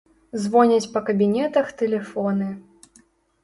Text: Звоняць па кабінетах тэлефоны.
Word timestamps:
Звоняць 0.45 0.89
па 0.95 1.03
кабінетах 1.11 1.71
тэлефоны. 1.85 2.51